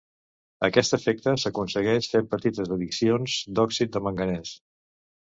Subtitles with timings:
[0.67, 4.61] Aquest efecte s"aconsegueix fent petites adicions d"òxid de manganès.